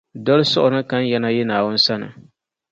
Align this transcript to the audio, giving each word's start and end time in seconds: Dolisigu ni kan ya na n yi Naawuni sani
Dolisigu 0.25 0.69
ni 0.69 0.81
kan 0.89 1.03
ya 1.11 1.19
na 1.19 1.29
n 1.29 1.33
yi 1.37 1.43
Naawuni 1.45 1.79
sani 1.85 2.07